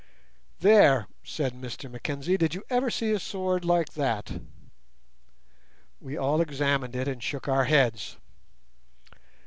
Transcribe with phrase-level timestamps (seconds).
[0.61, 4.41] "There," said Mr Mackenzie, "did you ever see a sword like that?"
[5.99, 8.17] We all examined it and shook our heads.